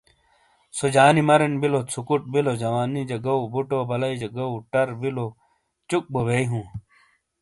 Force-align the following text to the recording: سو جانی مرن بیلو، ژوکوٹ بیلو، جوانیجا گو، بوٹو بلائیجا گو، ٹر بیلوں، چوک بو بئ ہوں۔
سو 0.75 0.85
جانی 0.93 1.21
مرن 1.29 1.53
بیلو، 1.61 1.79
ژوکوٹ 1.93 2.21
بیلو، 2.33 2.53
جوانیجا 2.61 3.17
گو، 3.23 3.35
بوٹو 3.53 3.79
بلائیجا 3.89 4.29
گو، 4.35 4.45
ٹر 4.71 4.87
بیلوں، 5.01 5.31
چوک 5.89 6.03
بو 6.13 6.21
بئ 6.27 6.43
ہوں۔ 6.51 6.65